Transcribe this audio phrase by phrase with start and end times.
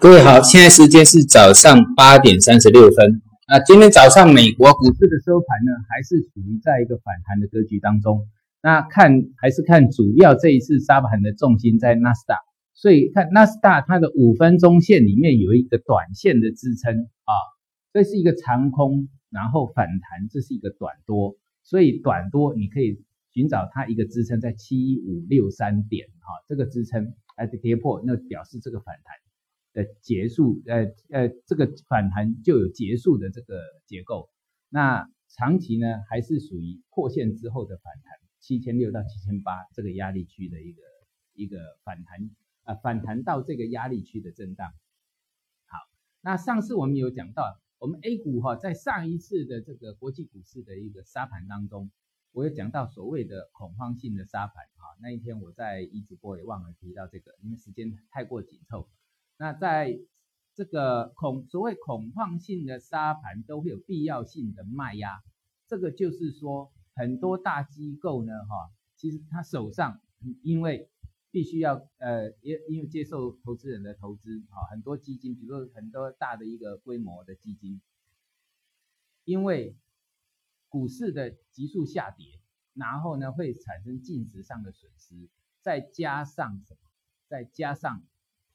[0.00, 3.20] 各位好，现在时间是早上八点三十六分。
[3.48, 8.28] 那今天早上美国股市的收盘呢，还是处于在一个反弹的格局当中。
[8.62, 12.36] 那看还是看主要这一次沙盘的重心在纳斯达，
[12.74, 16.94] 所以看纳斯达它的五分钟线里面有一个短线的支撑
[17.26, 17.34] 啊，
[17.92, 23.02] 这是一个长空，然后反弹，这是一个短多，所以短多你可以
[23.34, 29.27] 寻找它一个支撑在七五六三点哈，这个支撑还是跌破，那表示这个反弹。
[29.72, 34.30] 的结束，呃呃，这个反弹就有结束的这个结构。
[34.68, 40.82] 那长期呢，还是属于破线之后的反弹，七千六到七千八这个压力区的一个
[41.34, 42.30] 一个反弹，
[42.64, 44.72] 啊，反弹到这个压力区的震荡。
[45.66, 45.78] 好，
[46.22, 51.90] 那上次我们有讲到，我们 A 股哈，在上一次的这个国际股市的一个沙盘当中，
[52.32, 54.84] 我有讲到所谓的恐慌性的沙盘啊。
[55.00, 58.88] 那一天我在一直播也忘了提到这个，因为时间太过紧凑。
[59.40, 60.00] 那在
[60.54, 65.22] 这个恐所谓恐慌性的沙盘都会有必要性的卖压，
[65.68, 70.00] 这个就是说很多大机构呢，哈，其实他手上
[70.42, 70.90] 因为
[71.30, 77.80] 必须要呃，因因为接受投资人的投资，哈，很多基金，比如说很多大的一个规模的基金，
[79.24, 79.76] 因为
[80.68, 82.26] 股市的急速下跌，
[82.74, 85.28] 然后呢会产生净值上的损失，
[85.60, 86.80] 再加上什么？
[87.28, 88.02] 再加上。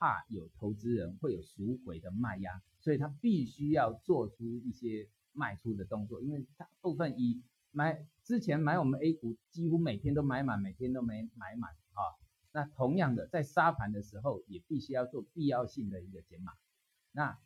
[0.00, 12.00] 怕有投资人会有赎回的卖压，所以他必须要做出一些卖出的动作，因为大部分以买之前买我们 A 股几乎每天都买满，每天都没买满啊。
[12.52, 16.52] 那同样的，在沙盘的时候也必须要做必要性的一个减码，
[17.12, 17.38] 那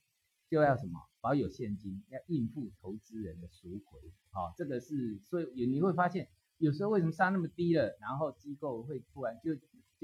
[0.49, 3.99] 就要什么保有现金，要应付投资人的赎回
[4.31, 4.55] 啊。
[4.57, 9.51] 这个是所以你会发现有时候为什么杀那么低了，然后机构会突然就。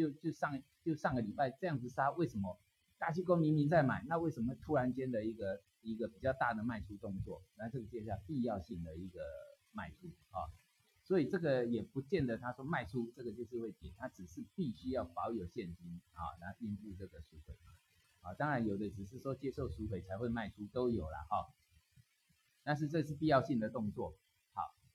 [0.00, 2.58] 就就上就上个礼拜这样子杀，为什么
[2.96, 7.42] 大机构明明在买，那为什么突然间的一个一个比较大的卖出动作？
[7.56, 9.20] 那这个接下必要性的一个
[9.72, 10.48] 卖出啊，
[11.04, 17.54] 所以这个也不见得他说卖出这个就是会跌，他只是必须要保有现金啊，来应付这个赎回
[18.22, 18.32] 啊。
[18.34, 21.52] 当然有的只是说接受赎回才会卖出都有了哈，
[22.62, 24.16] 但是这是必要性的动作。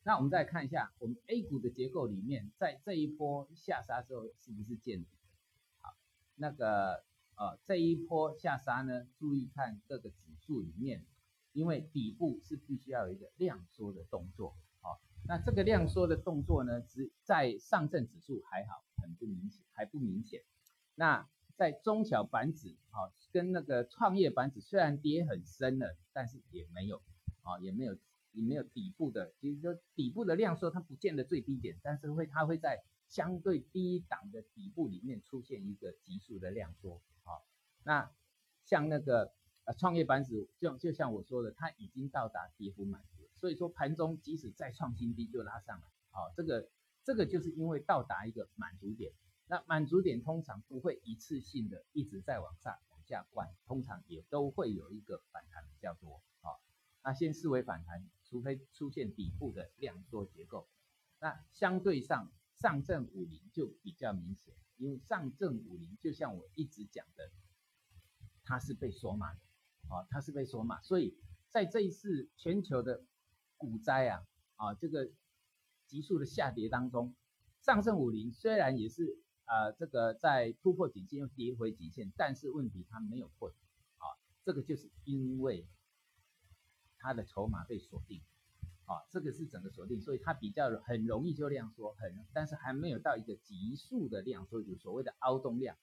[0.07, 5.09] 那我们再看一下我们 A 股的结构里面，在这一波下杀之后是不是见底？
[5.81, 5.95] 好，
[6.35, 7.03] 那个
[7.35, 11.03] 呃这一波下杀呢，注意看各个指数里面，
[11.53, 20.43] 因为底部是必须要有一个量缩的动作，好，那这个量缩的动作呢，只在上证指数还好，很不明显，还不明显。
[20.93, 27.01] 那在中小板指，好，跟那个创业板指虽然跌很深了，但是也没有，
[27.41, 27.97] 啊，也没有。
[28.35, 37.39] 你没有底部的，就是说底部的量缩，它不见得最低点，但是会它会在相对低档的底部里面出现一个急速的量缩啊。
[37.83, 38.11] 那
[38.65, 46.27] 像那个呃创业板指，就就像我说的，它已经到达跌幅满足，所以说盘中即使再创新低就拉上来啊。
[46.35, 46.69] 这个
[47.03, 49.13] 这个就是因为到达一个满足点，
[49.47, 56.51] 那满足点通常不会一次性的一直在往上往下灌，通常也都会有一个反弹比较多啊。
[57.01, 58.03] 那先视为反弹。
[58.35, 60.67] 除非出现底部的量缩结构，
[61.21, 67.31] 那相对上上证五零就比较明显，因为上证五零就像我一直讲的，
[68.43, 69.39] 它是被锁码的，
[69.87, 71.17] 啊，它是被锁码，所以
[71.49, 73.05] 在这一次全球的
[73.55, 75.09] 股灾啊，啊，这个
[75.87, 77.15] 急速的下跌当中，
[77.61, 84.11] 上证五零虽然也是啊，这个在突破颈线又跌回颈线，但是问题它没有破，啊，
[84.43, 85.65] 这个就是因为。
[87.05, 88.19] 它的筹码被锁定，
[88.85, 95.77] 啊，这个是整个锁定，所以它比较很容易就量缩，很，但是还没有到一个急速的量缩，就所谓的凹洞量，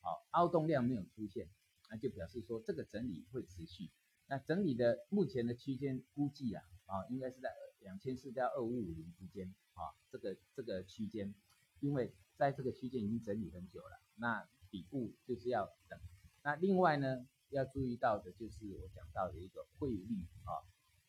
[0.00, 1.48] 好，凹洞量没有出现，
[1.90, 3.90] 那就表示说这个整理会持续。
[4.28, 7.50] 那整理的目前的区间估计啊，啊，应该是在
[7.80, 11.34] 两千四到二五五零之间，啊，这个这个区间，
[11.80, 15.98] 因为在这个区间已经整理很久了，那底部就是要等。
[16.44, 17.26] 那另外呢？
[17.50, 20.60] 要注意到的就是我讲到的一个汇率啊，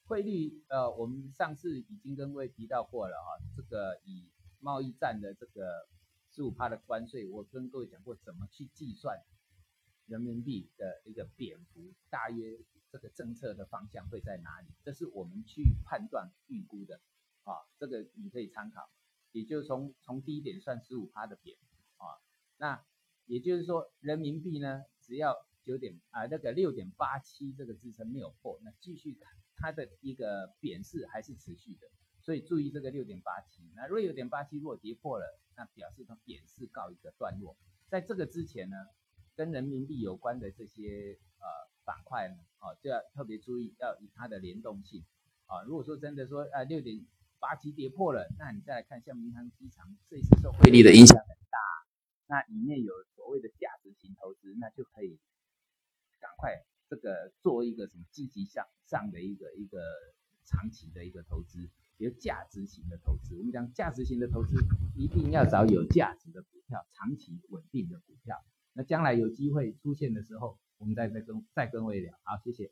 [0.05, 4.27] 汇率呃，我们上次已经跟各位提到过了哈，这个以
[4.59, 5.87] 贸易战的这个
[6.31, 9.21] 十五趴的关税，我跟各位讲过怎么去计算
[10.05, 12.57] 人民币的一个贬幅，大约
[12.91, 14.67] 这个政策的方向会在哪里？
[14.83, 17.01] 这是我们去判断预估的
[17.43, 18.89] 啊，这个你可以参考，
[19.31, 21.57] 也就是从从低点算十五趴的贬
[21.97, 22.17] 啊，
[22.57, 22.83] 那
[23.25, 25.35] 也就是说人民币呢，只要
[25.69, 31.87] 九点啊，那个六点八七这个支撑没有破，那继续看它的一个贬势还是持续的，
[32.21, 33.61] 所以注意这个六点八七。
[33.75, 37.55] 那若六点八七如果跌破了，那表示它贬势告一个段落。
[37.87, 38.77] 在这个之前呢，
[39.35, 41.45] 跟人民币有关的这些呃
[41.85, 45.05] 板块呢，哦，就要特别注意，要以它的联动性
[45.45, 45.61] 啊。
[45.67, 47.05] 如果说真的说呃六点
[47.37, 51.59] 八七跌破了，那你再来看像民航机场这一次受汇率的影响很大，
[52.25, 55.19] 那里面有所谓的价值型投资，那就可以
[56.19, 59.79] 赶快这个做一个什么积极向上的一个一个
[60.45, 63.37] 长期的一个投资，比如价值型的投资。
[63.37, 64.57] 我们讲价值型的投资，
[64.95, 68.35] 一定要找有价值的股票，长期稳定的股票。
[68.73, 72.13] 那将来有机会出现的时候，我们再再跟再跟位聊。
[72.23, 72.71] 好，谢谢。